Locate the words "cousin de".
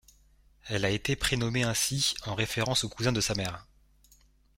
2.89-3.21